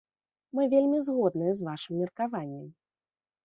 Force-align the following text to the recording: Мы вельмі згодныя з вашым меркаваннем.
Мы 0.59 0.63
вельмі 0.71 1.03
згодныя 1.11 1.53
з 1.61 1.69
вашым 1.69 1.93
меркаваннем. 2.03 2.67